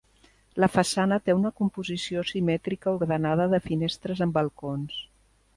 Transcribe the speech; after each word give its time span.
La 0.63 0.69
façana 0.75 1.19
té 1.27 1.35
una 1.41 1.51
composició 1.59 2.25
simètrica 2.31 2.97
ordenada 2.97 3.47
de 3.55 3.63
finestres 3.71 4.27
amb 4.29 4.39
balcons. 4.43 4.99